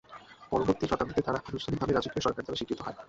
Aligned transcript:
পরবর্তী 0.51 0.85
শতাব্দীতে, 0.87 1.21
তারা 1.21 1.39
আনুষ্ঠানিকভাবে 1.41 1.93
রাজকীয় 1.93 2.23
সরকার 2.25 2.43
দ্বারা 2.43 2.59
স্বীকৃত 2.59 2.79
হয়। 2.81 2.95